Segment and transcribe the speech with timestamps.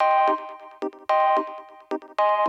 [0.00, 0.40] Thank
[2.20, 2.39] you.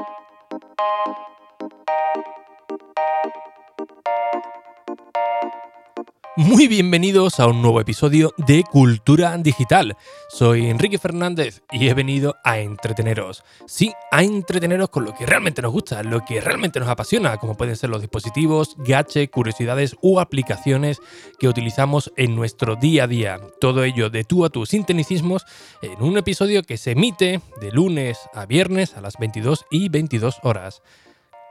[6.37, 9.97] Muy bienvenidos a un nuevo episodio de Cultura Digital.
[10.29, 13.43] Soy Enrique Fernández y he venido a entreteneros.
[13.67, 17.57] Sí, a entreteneros con lo que realmente nos gusta, lo que realmente nos apasiona, como
[17.57, 21.01] pueden ser los dispositivos, gadgets, curiosidades u aplicaciones
[21.37, 23.39] que utilizamos en nuestro día a día.
[23.59, 25.45] Todo ello de tú a tú sin tecnicismos
[25.81, 30.39] en un episodio que se emite de lunes a viernes a las 22 y 22
[30.43, 30.81] horas.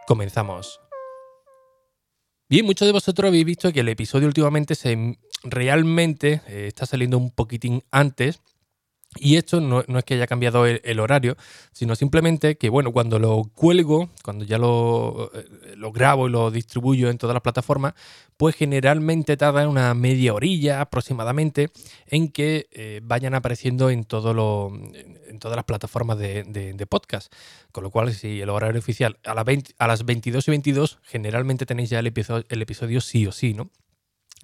[0.06, 0.80] Comenzamos.
[2.50, 7.16] Bien, muchos de vosotros habéis visto que el episodio últimamente se realmente eh, está saliendo
[7.16, 8.40] un poquitín antes
[9.16, 11.36] y esto no, es que haya cambiado el, horario,
[11.72, 16.52] sino simplemente que, bueno, cuando lo cuelgo, cuando ya lo, eh, lo, grabo y lo
[16.52, 17.94] distribuyo en todas las plataformas,
[18.36, 21.70] pues generalmente tarda una media orilla aproximadamente
[22.06, 27.32] en que eh, vayan apareciendo en, todo lo, en todas las plataformas de, podcast.
[27.72, 29.32] Con lo cual, si el horario oficial a,
[29.78, 33.54] a las 22 y 22, generalmente tenéis ya el episodio, el episodio sí o sí,
[33.54, 33.70] ¿no?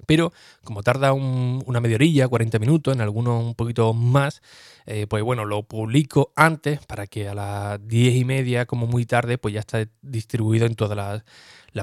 [0.04, 4.42] Pero como tarda una media orilla, 40 minutos, en algunos un poquito más,
[4.84, 9.06] eh, pues bueno, lo publico antes para que a las 10 y media, como muy
[9.06, 11.22] tarde, pues ya está distribuido en todas las,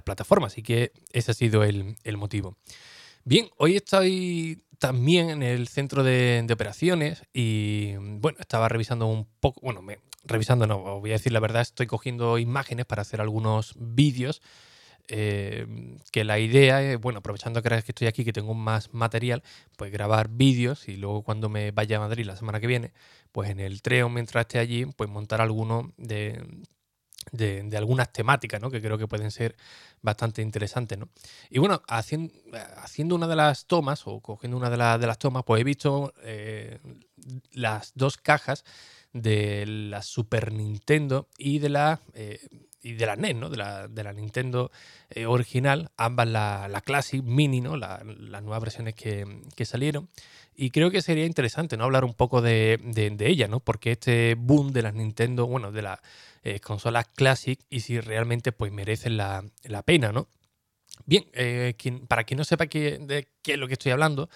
[0.04, 0.54] plataformas.
[0.54, 2.58] Así que ese ha sido el, motivo.
[3.26, 9.62] Bien, hoy estoy también en el centro de, operaciones y bueno, estaba revisando un poco,
[9.62, 9.82] bueno,
[10.26, 14.42] revisando no, voy a decir la verdad, estoy cogiendo imágenes para hacer algunos vídeos
[15.08, 15.68] eh,
[16.12, 19.44] que la idea es, bueno, aprovechando que estoy aquí, que tengo más material,
[19.78, 22.94] pues grabar vídeos y luego cuando me vaya a Madrid la semana que viene,
[23.32, 26.64] pues en el tren mientras esté allí, pues montar alguno de,
[27.32, 28.70] de, algunas temáticas, ¿no?
[28.70, 29.56] Que creo que pueden ser
[30.02, 31.10] bastante interesantes, ¿no?
[31.50, 32.34] Y bueno, haciendo,
[32.78, 36.14] haciendo una de las tomas, o cogiendo una de, de las tomas, pues he visto
[36.24, 36.80] eh,
[37.52, 38.64] las dos cajas
[39.14, 42.40] de la Super Nintendo y de la eh,
[42.84, 43.50] y de la NES, ¿no?
[43.50, 44.70] De la, de la Nintendo
[45.10, 47.78] eh, original, ambas la, la, Classic Mini, ¿no?
[47.78, 50.10] las nuevas versiones que, que, salieron.
[50.54, 51.86] Y creo que sería interesante, ¿no?
[51.86, 53.62] Hablar un poco de, de, ella, ¿no?
[53.62, 56.00] Porque este boom de las Nintendo, bueno, de las
[56.44, 60.28] eh, consolas Classic y si realmente pues merecen la, la pena, ¿no?
[61.06, 61.74] Bien, eh,
[62.08, 64.30] para quien no sepa qué, de qué es lo que estoy hablando,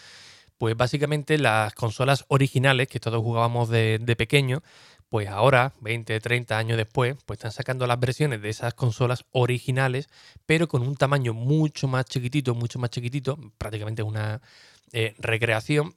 [0.58, 4.64] pues básicamente las consolas originales que todos jugábamos de, de pequeño,
[5.10, 10.10] pues ahora, 20, 30 años después, pues están sacando las versiones de esas consolas originales,
[10.46, 14.42] pero con un tamaño mucho más chiquitito, mucho más chiquitito, prácticamente una
[14.92, 15.94] eh, recreación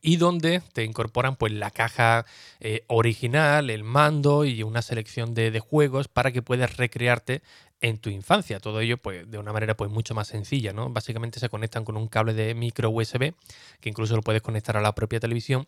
[0.00, 2.24] y donde te incorporan pues la caja
[2.60, 7.42] eh, original, el mando y una selección de, juegos para que puedas recrearte
[7.80, 8.60] en tu infancia.
[8.60, 10.88] Todo ello pues de una manera pues mucho más sencilla, ¿no?
[10.88, 13.34] Básicamente se conectan con un cable de micro USB
[13.80, 15.66] que incluso lo puedes conectar a la propia televisión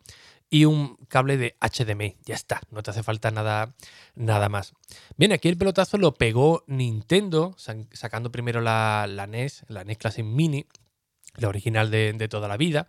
[0.50, 2.16] y un cable de HDMI.
[2.24, 3.74] Ya está, no te hace falta nada,
[4.14, 4.74] nada más.
[5.16, 7.56] Bien, aquí el pelotazo lo pegó Nintendo,
[7.92, 10.66] sacando primero la, NES, la NES Classic Mini,
[11.36, 12.86] la original de toda la vida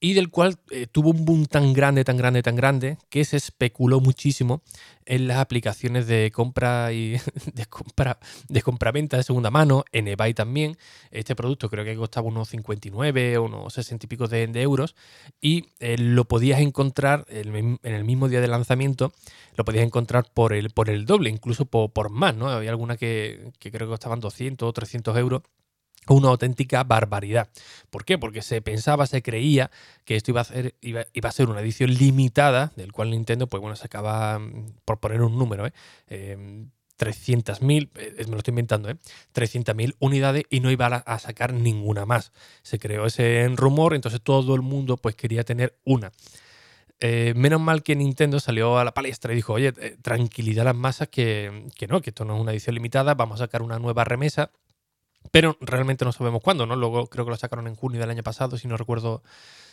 [0.00, 3.36] y del cual eh, tuvo un boom tan grande, tan grande, tan grande, que se
[3.36, 4.62] especuló muchísimo
[5.04, 7.18] en las aplicaciones de compra y
[7.54, 8.18] de compra
[8.48, 10.78] de compraventa de segunda mano, en eBay también.
[11.10, 14.96] Este producto creo que costaba unos 59 o unos 60 y pico de, euros
[15.40, 19.12] y eh, lo podías encontrar en el mismo día de lanzamiento,
[19.56, 22.48] lo podías encontrar por el, por el doble, incluso por, por más, ¿no?
[22.48, 25.42] Había alguna que, que creo que costaban 200 o 300 euros
[26.08, 27.48] una auténtica barbaridad.
[27.90, 28.18] ¿Por qué?
[28.18, 29.70] Porque se pensaba, se creía
[30.04, 33.60] que esto iba a ser, iba, a ser una edición limitada, del cual Nintendo, pues
[33.60, 35.72] bueno, sacaba, mm, por poner un número, ¿eh?
[37.00, 38.96] 300.000, em, eh, me lo estoy inventando, ¿eh?
[39.32, 42.32] 300.000 unidades y no iba a, sacar ninguna más.
[42.62, 46.12] Se creó ese rumor, entonces todo el mundo pues quería tener una.
[47.02, 50.72] Eh, menos mal que Nintendo salió a la palestra y dijo, oye, eh, tranquilidad a
[50.72, 53.62] las masas que, que no, que esto no es una edición limitada, vamos a sacar
[53.62, 54.50] una nueva remesa
[55.30, 56.76] pero realmente no sabemos cuándo, ¿no?
[56.76, 59.22] Luego creo que lo sacaron en junio del año pasado, si no recuerdo,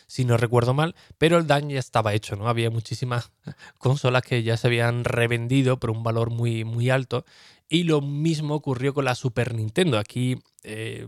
[0.06, 2.48] si no recuerdo mal, pero el daño ya estaba hecho, ¿no?
[2.48, 3.32] Había muchísimas
[3.78, 7.24] consolas que ya se habían revendido por un valor muy, muy alto.
[7.68, 9.98] Y lo mismo ocurrió con la Super Nintendo.
[9.98, 11.06] Aquí eh,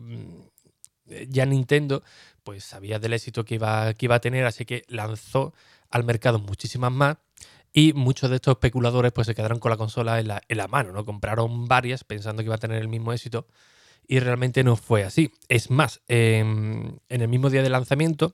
[1.28, 2.02] ya Nintendo
[2.42, 5.54] pues sabía del éxito que iba, que iba a tener, así que lanzó
[5.90, 7.16] al mercado muchísimas más.
[7.72, 10.66] Y muchos de estos especuladores pues se quedaron con la consola en la, en la
[10.66, 11.04] mano, ¿no?
[11.04, 13.46] Compraron varias pensando que iba a tener el mismo éxito
[14.10, 15.30] y realmente no fue así.
[15.48, 18.32] Es más, em, en el mismo día de lanzamiento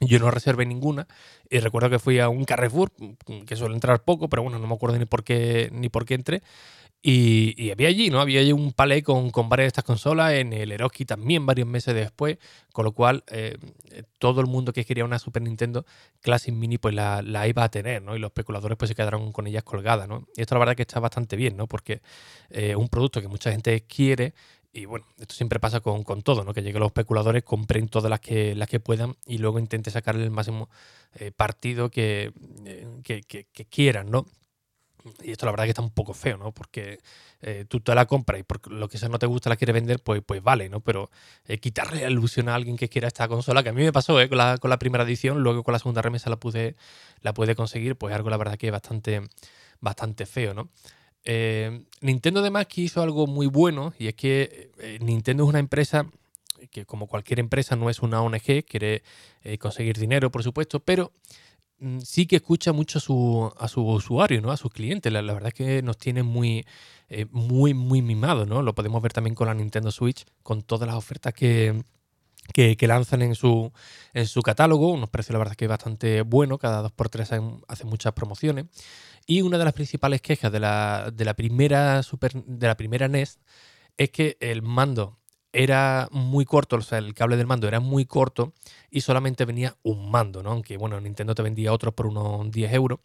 [0.00, 1.06] yo no reservé ninguna
[1.48, 2.90] y recuerdo que fui a un Carrefour,
[3.46, 6.14] que suele entrar poco, pero bueno, no me acuerdo ni por qué, ni por qué
[6.14, 6.42] entré.
[7.00, 8.20] Y, había allí, ¿no?
[8.20, 11.68] Había allí un palé con, con, varias de estas consolas, en el Eroski también varios
[11.68, 12.38] meses después,
[12.72, 13.56] con lo cual eh,
[14.18, 15.84] todo el mundo que quería una Super Nintendo
[16.22, 18.16] Classic Mini pues la, iba a tener, ¿no?
[18.16, 20.26] Y los especuladores pues se quedaron con ellas colgadas, ¿no?
[20.34, 21.68] Y esto la verdad que está bastante bien, ¿no?
[21.68, 22.00] Porque
[22.48, 24.34] eh, un producto que mucha gente quiere
[24.74, 26.52] y bueno, esto siempre pasa con, todo, ¿no?
[26.52, 30.24] Que lleguen los especuladores, compren todas las que, las que puedan y luego intenten sacarle
[30.24, 30.68] el máximo
[31.14, 32.32] eh, partido que,
[33.04, 34.26] que, que quieran, ¿no?
[35.22, 36.52] Y esto la verdad que está un poco feo, ¿no?
[36.52, 36.98] Porque
[37.42, 39.72] eh, tú te la compras y por lo que sea no te gusta la quiere
[39.72, 40.80] vender, pues, pues vale, ¿no?
[40.80, 41.10] Pero
[41.46, 44.20] eh, quitarle la ilusión a alguien que quiera esta consola, que a mí me pasó
[44.20, 44.28] ¿eh?
[44.28, 46.76] con, la, con la primera edición, luego con la segunda remesa la pude,
[47.20, 49.22] la pude conseguir, pues algo la verdad que es bastante,
[49.80, 50.70] bastante feo, ¿no?
[52.00, 56.06] Nintendo además que hizo algo muy bueno y es que Nintendo es una empresa
[56.70, 59.02] que como cualquier empresa no es una ONG, quiere
[59.58, 61.12] conseguir dinero, por supuesto, pero
[61.84, 64.50] Mm, sí que escucha mucho a su, a su usuario, ¿no?
[64.50, 65.12] A sus clientes.
[65.12, 66.64] La, verdad es que nos tiene muy,
[67.08, 68.62] eh, muy, muy mimados, ¿no?
[68.62, 71.82] Lo podemos ver también con la Nintendo Switch, con todas las ofertas que,
[72.54, 73.72] que, lanzan en su,
[74.14, 74.92] en su catálogo.
[74.92, 76.58] Unos precios, la verdad, que bastante bueno.
[76.58, 78.66] Cada dos por tres hacen, muchas promociones.
[79.26, 83.08] Y una de las principales quejas de la, de la primera Super, de la primera
[83.08, 83.40] NES
[83.96, 85.18] es que el mando
[85.54, 88.52] era muy corto, o sea, el cable del mando era muy corto
[88.90, 90.50] y solamente venía un mando, ¿no?
[90.50, 92.98] Aunque, bueno, Nintendo te vendía otro por unos 10 euros,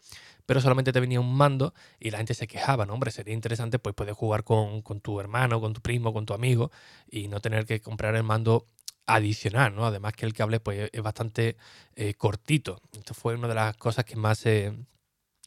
[0.48, 2.94] pero solamente te venía un mando y la gente se quejaba, ¿no?
[2.96, 6.72] Hombre, sería interesante pues poder jugar con, tu hermano, con tu primo, con tu amigo
[7.08, 8.68] y no tener que comprar el mando
[9.06, 9.86] adicional, ¿no?
[9.86, 11.56] Además que el cable pues es bastante
[11.96, 12.82] eh, cortito.
[12.94, 14.74] Esto fue una de las cosas que más eh,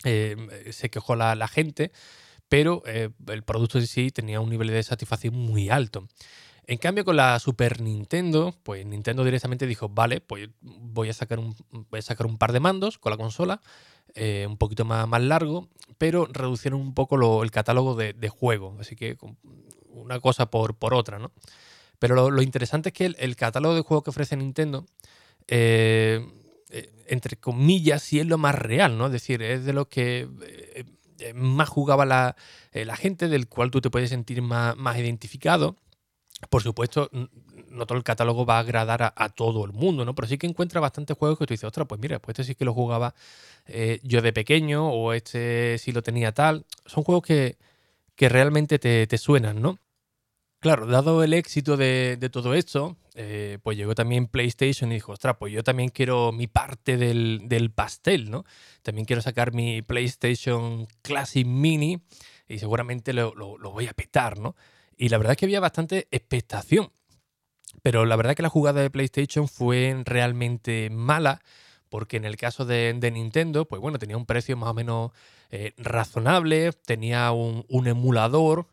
[0.03, 1.93] se quejó la, gente,
[2.49, 6.09] pero eh, el producto en sí tenía un nivel de satisfacción muy alto.
[6.67, 11.39] En cambio, con la Super Nintendo, pues Nintendo directamente dijo, vale, pues voy a sacar
[11.39, 11.55] un,
[11.91, 13.61] voy a sacar un par de mandos con la consola,
[14.15, 15.69] eh, un poquito más, largo,
[15.99, 18.81] pero reducieron un poco el catálogo de, de juegos.
[18.81, 19.17] Así que
[19.89, 21.33] una cosa por, por otra, ¿no?
[22.03, 24.87] Pero lo, interesante es que el, catálogo de juegos que ofrece Nintendo,
[25.47, 26.42] eh, eh,
[27.07, 29.07] entre comillas, sí es lo más real, ¿no?
[29.07, 30.29] Es decir, es de lo que
[31.35, 32.37] más jugaba la,
[32.97, 35.77] gente, del cual tú te puedes sentir más, más identificado
[36.49, 37.11] por supuesto,
[37.71, 40.15] no todo el catálogo va a agradar a, todo el mundo, ¿no?
[40.15, 42.55] Pero sí que encuentra bastantes juegos que tú dices, ostras, pues mira, pues este sí
[42.55, 43.15] que lo jugaba
[43.67, 46.67] eh, yo de pequeño, o este sí lo tenía tal.
[46.87, 47.57] Son juegos que,
[48.17, 49.79] realmente te, suenan, ¿no?
[50.63, 55.35] Claro, dado el éxito de, todo esto, eh, pues llegó también PlayStation y dijo, ostras,
[55.37, 58.45] pues yo también quiero mi parte del, pastel, ¿no?
[58.83, 62.01] También quiero sacar mi PlayStation Classic Mini
[62.47, 64.55] y seguramente lo, voy a petar, ¿no?
[64.97, 66.93] Y la verdad es que había bastante expectación.
[67.83, 71.43] Pero la verdad es que la jugada de PlayStation fue realmente mala,
[71.89, 75.11] porque en el caso de, Nintendo, pues bueno, tenía un precio más o menos
[75.51, 78.69] eh, razonable, tenía un, emulador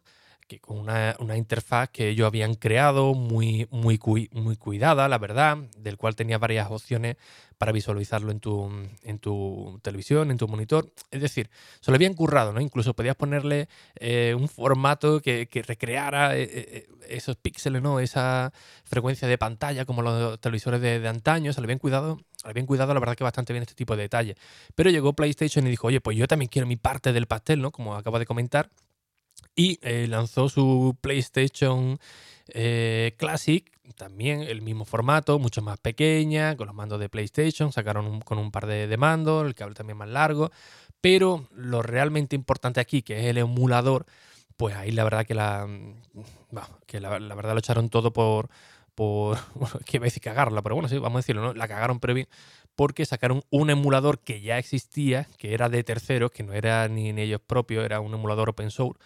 [0.49, 3.99] que con una, interfaz que ellos habían creado muy, muy,
[4.33, 7.17] muy cuidada, la verdad, del cual tenía varias opciones
[7.59, 8.67] para visualizarlo en tu,
[9.03, 10.91] en tu televisión, en tu monitor.
[11.11, 11.51] Es decir,
[11.81, 12.61] se lo habían currado, ¿no?
[12.61, 17.99] Incluso podías ponerle eh, un formato que, recreara eh, eh, esos píxeles, ¿no?
[17.99, 18.51] Esa
[18.85, 21.53] frecuencia de pantalla como los televisores de, antaño.
[21.53, 22.19] Se lo habían cuidado.
[22.43, 24.35] Habían cuidado, la verdad, que bastante bien este tipo de detalles.
[24.73, 27.71] Pero llegó PlayStation y dijo, oye, pues yo también quiero mi parte del pastel, ¿no?
[27.71, 28.69] Como acabo de comentar.
[29.55, 31.99] Y lanzó su PlayStation
[33.17, 38.37] Classic también el mismo formato, mucho más pequeña, con los mandos de PlayStation, sacaron con
[38.37, 40.51] un par de, mandos, el cable también más largo,
[41.01, 44.05] pero lo realmente importante aquí, que es el emulador,
[44.57, 45.67] pues ahí la verdad que la,
[46.85, 48.49] que la, verdad lo echaron todo por,
[48.95, 49.37] por
[49.85, 51.53] que iba decir cagarla, pero bueno, sí, vamos a decirlo, ¿no?
[51.53, 52.15] La cagaron pero
[52.75, 57.09] porque sacaron un emulador que ya existía, que era de terceros, que no era ni
[57.09, 59.01] en ellos propios, era un emulador open source,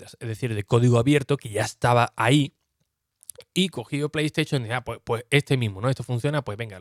[0.00, 2.54] es decir, de código abierto, que ya estaba ahí,
[3.54, 5.88] y cogido PlayStation y ah, pues, pues, este mismo, ¿no?
[5.88, 6.80] Esto funciona, pues venga,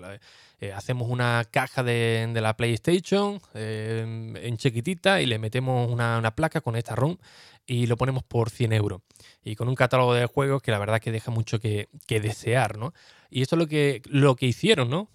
[0.60, 6.62] eh, hacemos una caja de, la PlayStation eh, en chiquitita y le metemos una, placa
[6.62, 7.18] con esta ROM
[7.66, 9.02] y lo ponemos por 100 euros.
[9.44, 12.94] Y con un catálogo de juegos que la verdad que deja mucho que, desear, ¿no?
[13.30, 15.10] Y esto es lo que, lo que hicieron, ¿no?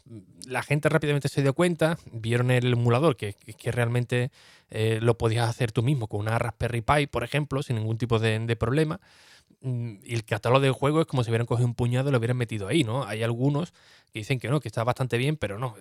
[0.46, 4.30] La gente rápidamente se dio cuenta, vieron el emulador, que, que realmente
[4.70, 8.18] eh, lo podías hacer tú mismo con una Raspberry Pi, por ejemplo, sin ningún tipo
[8.18, 9.00] de, de problema.
[9.62, 12.18] Mm, y el catálogo de juegos es como si hubieran cogido un puñado y lo
[12.18, 13.04] hubieran metido ahí, ¿no?
[13.04, 13.72] Hay algunos
[14.12, 15.76] que dicen que no, que está bastante bien, pero no.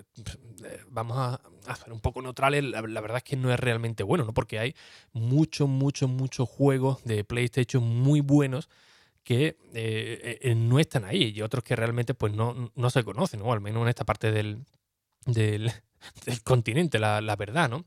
[0.65, 2.63] Eh, vamos a, hacer un poco neutrales.
[2.63, 4.33] La, verdad es que no es realmente bueno, ¿no?
[4.33, 4.75] Porque hay
[5.13, 8.69] muchos, muchos, muchos juegos de PlayStation muy buenos
[9.29, 13.41] que eh, eh, no están ahí y otros que realmente pues no, no se conocen,
[13.41, 13.53] ¿no?
[13.53, 14.65] Al menos en esta parte del,
[15.27, 15.71] del,
[16.43, 17.85] continente, la, la verdad, ¿no?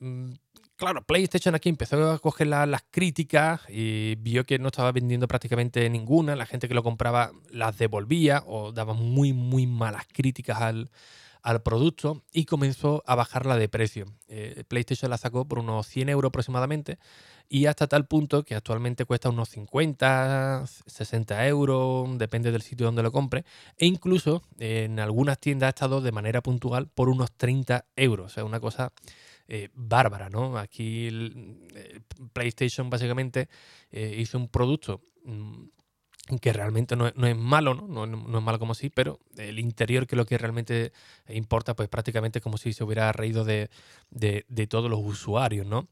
[0.00, 0.32] Mm,
[0.74, 5.88] Claro, PlayStation aquí empezó a coger las críticas y vio que no estaba vendiendo prácticamente
[5.88, 6.36] ninguna.
[6.36, 10.90] La gente que lo compraba las devolvía o daba muy, muy malas críticas al,
[11.62, 14.06] producto y comenzó a bajarla de precio.
[14.28, 16.98] Eh, PlayStation la sacó por unos 100 euros aproximadamente
[17.48, 23.02] y hasta tal punto que actualmente cuesta unos 50, 60 euros, depende del sitio donde
[23.02, 23.44] lo compre.
[23.76, 28.26] E incluso en algunas tiendas ha estado de manera puntual por unos 30 euros.
[28.26, 28.92] O sea, una cosa
[29.48, 30.58] eh, bárbara, ¿no?
[30.58, 31.08] Aquí
[32.32, 33.48] PlayStation básicamente
[33.92, 35.64] eh, hizo un producto mm,
[36.40, 38.06] que realmente no, es malo, ¿no?
[38.06, 38.38] ¿no?
[38.38, 40.92] es malo como sí, pero el interior que lo que realmente
[41.28, 43.70] importa, pues prácticamente como si se hubiera reído de,
[44.10, 45.88] de todos los usuarios, ¿no?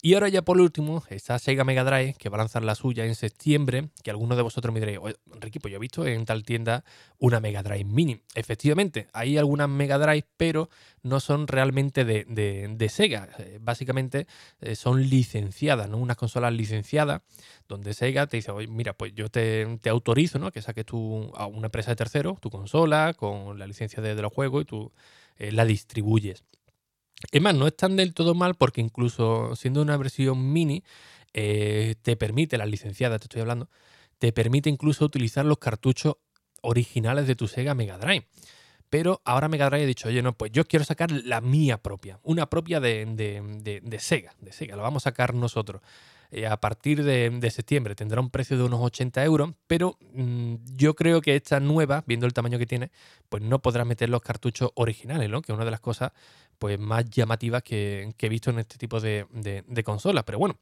[0.00, 3.04] Y ahora ya por último, está Sega Mega Drive, que va a lanzar la suya
[3.04, 5.00] en septiembre, que algunos de vosotros me diréis,
[5.34, 6.84] Enrique, pues yo he visto en tal tienda
[7.18, 8.20] una Mega Drive Mini.
[8.36, 10.70] Efectivamente, hay algunas Mega Drive, pero
[11.02, 13.28] no son realmente de, Sega.
[13.38, 14.28] Eh, básicamente
[14.60, 15.98] eh, son licenciadas, ¿no?
[15.98, 17.22] Unas consolas licenciadas,
[17.66, 20.52] donde Sega te dice, oye, mira, pues yo te, autorizo, ¿no?
[20.52, 24.32] Que saques tú a una empresa de tercero, tu consola, con la licencia de, los
[24.32, 24.92] juegos y tú
[25.38, 26.44] eh, la distribuyes.
[27.32, 30.84] Es más, no están del todo mal porque incluso siendo una versión mini,
[31.34, 33.68] eh, te permite, la licenciada te estoy hablando,
[34.18, 36.16] te permite incluso utilizar los cartuchos
[36.62, 38.26] originales de tu Sega Mega Drive.
[38.90, 42.20] Pero ahora Mega Drive ha dicho, oye, no, pues yo quiero sacar la mía propia,
[42.22, 43.04] una propia de,
[43.82, 45.82] de Sega, de Sega, la vamos a sacar nosotros.
[46.30, 50.94] Eh, a partir de, septiembre tendrá un precio de unos 80 euros, pero mm, yo
[50.94, 52.90] creo que esta nueva, viendo el tamaño que tiene,
[53.30, 55.40] pues no podrá meter los cartuchos originales, ¿no?
[55.40, 56.12] Que una de las cosas
[56.58, 59.26] pues, más llamativas que, he visto en este tipo de,
[59.84, 60.24] consolas.
[60.24, 60.58] Pero bueno,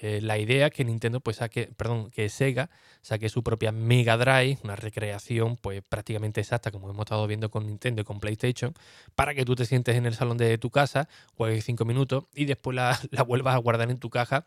[0.00, 2.70] eh, la idea es que Nintendo pues saque, perdón, que Sega
[3.02, 7.66] saque su propia Mega Drive, una recreación pues prácticamente exacta, como hemos estado viendo con
[7.66, 8.74] Nintendo y con PlayStation,
[9.14, 12.44] para que tú te sientes en el salón de tu casa, juegues 5 minutos y
[12.44, 12.74] después
[13.10, 14.46] la, vuelvas a guardar en tu caja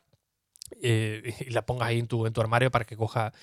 [0.81, 3.33] eh, y la pongas ahí en tu, en tu armario para que coja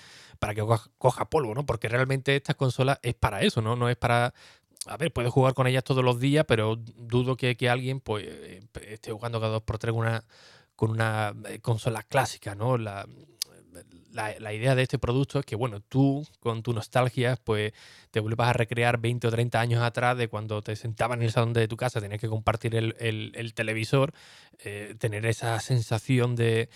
[0.43, 0.63] para que
[0.99, 1.65] coja, polvo, ¿no?
[1.65, 3.77] Porque realmente esta consola es para eso, ¿no?
[3.77, 4.35] No es para
[4.87, 8.25] a ver, puedes jugar con ellas todos los días, pero dudo que, que alguien pues
[8.27, 10.25] eh, esté jugando cada dos por tres una,
[10.77, 12.79] con una eh, consola clásica, ¿no?
[12.79, 13.07] La,
[14.13, 17.73] la, idea de este producto es que, bueno, tú con tu nostalgia, pues
[18.11, 21.33] te vuelvas a recrear 20 o 30 años atrás de cuando te sentabas en el
[21.33, 24.13] salón de tu casa, tenías que compartir el, televisor,
[24.59, 26.69] eh, tener esa sensación de,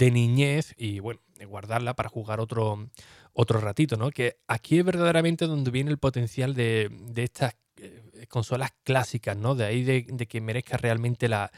[0.00, 2.88] niñez y, bueno, guardarla para jugar otro,
[3.32, 4.10] otro ratito, ¿no?
[4.10, 9.54] Que aquí es verdaderamente donde viene el potencial de, de estas eh, consolas clásicas, ¿no?
[9.54, 11.50] De ahí de, que merezca realmente la,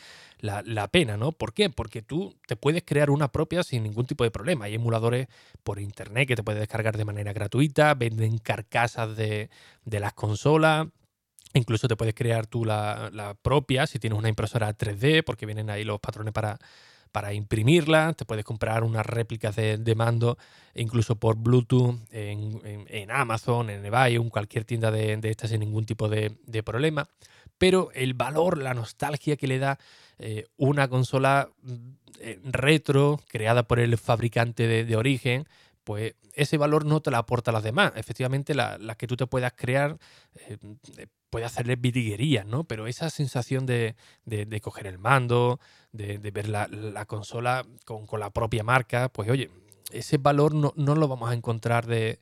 [0.91, 1.33] pena, ¿no?
[1.33, 1.71] ¿Por qué?
[1.71, 4.67] Porque tú te puedes crear una propia sin ningún tipo de problema.
[4.67, 5.29] Hay emuladores
[5.63, 9.51] por internet que te puedes descargar de manera gratuita, venden carcasas de,
[9.85, 10.89] las consolas.
[11.55, 15.69] Incluso te puedes crear tú la, la propia si tienes una impresora 3D, porque vienen
[15.71, 16.59] ahí los patrones para,
[17.13, 20.39] para imprimirla, te puedes comprar unas réplicas de, mando,
[20.75, 26.09] incluso por Bluetooth en, Amazon, en eBay, en cualquier tienda de, estas sin ningún tipo
[26.09, 27.09] de, problema.
[27.59, 29.79] Pero el valor, la nostalgia que le da
[30.19, 31.49] eh, una consola
[32.19, 35.47] eh, retro creada por el fabricante de, origen,
[35.85, 37.93] pues ese valor no te la aporta las demás.
[37.97, 39.99] Efectivamente, las la que tú te puedas crear
[40.49, 40.59] eh,
[41.33, 42.65] puede hacerle vidiguerías, ¿no?
[42.65, 43.97] Pero esa sensación de,
[44.61, 45.61] coger el mando,
[45.91, 46.69] de, ver la,
[47.07, 49.51] consola con, la propia marca, pues oye,
[49.93, 52.19] ese valor no, lo vamos a encontrar de,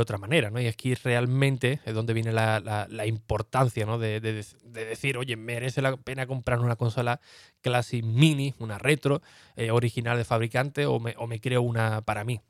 [0.00, 0.60] otra manera, ¿no?
[0.60, 3.96] Y aquí realmente es donde viene la, importancia, ¿no?
[3.96, 7.20] De, decir, oye, merece la pena comprar una consola
[7.60, 9.22] Classic Mini, una retro,
[9.54, 12.40] eh, original de fabricante, o me, o me creo una para mí.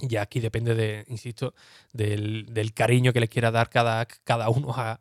[0.00, 1.54] Ya aquí depende de, insisto,
[1.92, 5.00] del, cariño que le quiera dar cada, cada uno a,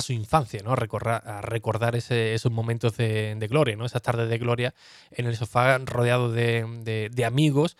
[0.00, 0.76] su infancia, ¿no?
[0.76, 3.84] Recordar, a recordar esos momentos de, gloria, ¿no?
[3.84, 4.74] Esas tardes de gloria
[5.10, 7.76] en el sofá rodeado de, amigos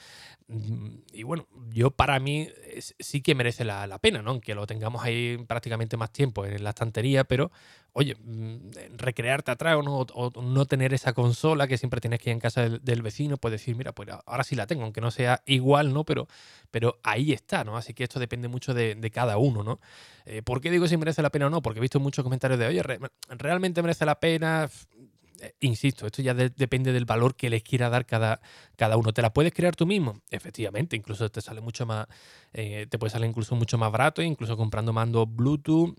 [1.13, 2.49] y bueno, yo para mí
[2.99, 4.31] sí que merece la, pena, ¿no?
[4.31, 7.51] Aunque lo tengamos ahí prácticamente más tiempo en la estantería, pero
[7.93, 10.07] oye, mm, recrearte atrás o no,
[10.43, 13.77] no tener esa consola que siempre tienes que ir en casa del, vecino, pues decir,
[13.77, 16.05] mira, pues ahora sí la tengo, aunque no sea igual, ¿no?
[16.05, 16.29] Pero,
[16.71, 17.77] pero ahí está, ¿no?
[17.77, 19.81] Así que esto depende mucho de, cada uno, ¿no?
[20.25, 21.63] Eh, ¿Por qué digo si merece la pena o no?
[21.63, 22.83] Porque he visto muchos comentarios de, oye,
[23.29, 24.71] ¿realmente merece la pena?
[25.61, 28.41] Insisto, esto ya depende del valor que les quiera dar cada,
[28.77, 29.13] cada uno.
[29.13, 30.21] ¿Te la puedes crear tú mismo?
[30.31, 32.07] Efectivamente, incluso te sale mucho más,
[32.53, 35.97] eh, te puede salir incluso mucho más barato, incluso comprando mando Bluetooth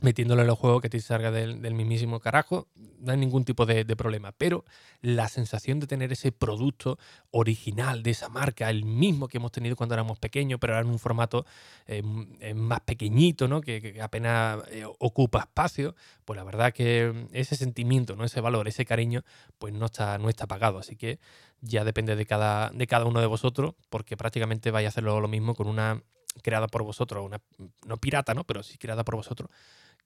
[0.00, 3.84] metiéndolo en los juegos que te salga del, mismísimo carajo, no hay ningún tipo de,
[3.96, 4.32] problema.
[4.32, 4.64] Pero
[5.00, 6.98] la sensación de tener ese producto
[7.30, 10.92] original de esa marca, el mismo que hemos tenido cuando éramos pequeños, pero ahora en
[10.92, 11.46] un formato
[11.86, 12.02] eh,
[12.40, 13.60] eh, más pequeñito, ¿no?
[13.60, 18.24] Que, apenas eh, ocupa espacio, pues la verdad que ese sentimiento, ¿no?
[18.24, 19.24] ese valor, ese cariño,
[19.58, 20.78] pues no está, no está pagado.
[20.78, 21.18] Así que
[21.62, 25.28] ya depende de cada, de cada uno de vosotros, porque prácticamente vais a hacerlo lo
[25.28, 26.02] mismo con una
[26.42, 27.40] creada por vosotros, una
[27.86, 28.44] no pirata, ¿no?
[28.44, 29.48] Pero sí creada por vosotros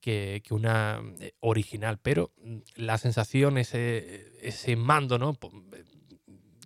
[0.01, 5.37] que, una eh, original, pero mm, la sensación, ese, ese mando, ¿no?
[5.73, 5.85] Eh,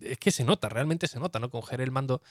[0.01, 1.49] es que se nota, realmente se nota, ¿no?
[1.49, 2.21] Coger el mando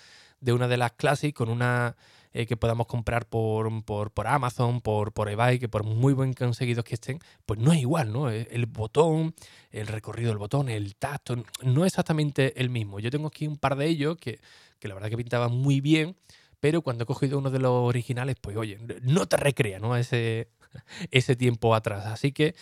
[0.40, 1.96] de una de las clases con una
[2.32, 6.34] eh, que podamos comprar por, por, por, Amazon, por, por eBay, que por muy buen
[6.34, 8.30] conseguidos que estén, pues no es igual, ¿no?
[8.30, 9.34] El botón,
[9.70, 13.00] el recorrido del botón, el tacto, no es exactamente el mismo.
[13.00, 14.40] Yo tengo aquí un par de ellos que,
[14.78, 16.16] que la verdad que pintaban muy bien,
[16.60, 19.96] pero cuando he cogido uno de los originales, pues oye, no te recrea, ¿no?
[19.96, 20.48] Ese,
[21.10, 22.06] ese tiempo atrás.
[22.06, 22.54] Así que,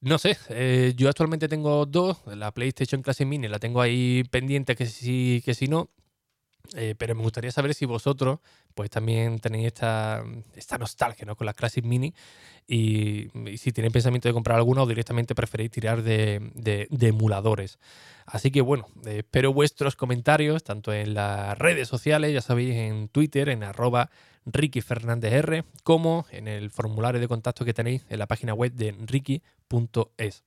[0.00, 4.76] no sé, eh, yo actualmente tengo dos, la PlayStation Classic Mini la tengo ahí pendiente
[4.76, 5.90] que sí, que si no,
[6.74, 8.40] eh, pero me gustaría saber si vosotros
[8.74, 10.24] pues también tenéis esta,
[10.54, 11.36] esta nostalgia ¿no?
[11.36, 12.12] con las Classic Mini
[12.66, 17.78] y, si tenéis pensamiento de comprar alguna o directamente preferéis tirar de, de, emuladores.
[18.26, 23.48] Así que bueno, espero vuestros comentarios tanto en las redes sociales, ya sabéis, en Twitter,
[23.48, 24.10] en arroba
[24.46, 28.72] Ricky Fernández R, como en el formulario de contacto que tenéis en la página web
[28.72, 30.44] de ricky.es.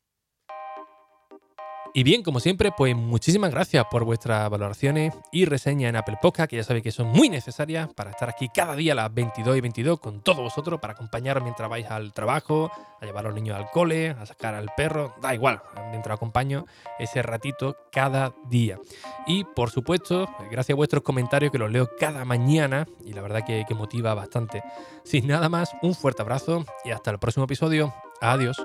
[2.00, 6.50] Y bien, como siempre, pues muchísimas gracias por vuestras valoraciones y reseñas en Apple Podcast,
[6.50, 9.58] que ya sabéis que son muy necesarias para estar aquí cada día a las 22
[9.58, 13.36] y 22 con todos vosotros, para acompañaros mientras vais al trabajo, a llevar a los
[13.36, 16.66] niños al cole, a sacar al perro, da igual, mientras acompaño
[17.00, 18.80] ese ratito cada día.
[19.28, 23.44] Y por supuesto, gracias a vuestros comentarios que los leo cada mañana y la verdad
[23.46, 24.64] que, que motiva bastante.
[25.04, 27.94] Sin nada más, un fuerte abrazo y hasta el próximo episodio.
[28.22, 28.56] Adiós.